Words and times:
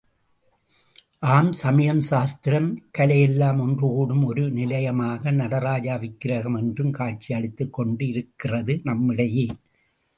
ஆம், 1.23 1.51
சமயம் 1.53 1.99
சாஸ்திரம் 2.01 2.69
கலை 2.91 3.19
எல்லாம் 3.21 3.59
ஒன்றுகூடும் 3.59 4.23
ஒரு 4.25 4.45
நிலையமாக 4.51 5.31
நடராஜ 5.31 5.97
விக்கிரகம் 5.97 6.57
என்றும் 6.61 6.93
காட்சியளித்துக்கொண்டிருக்கிறது 6.93 8.75
நம்மிடையே. 8.83 9.47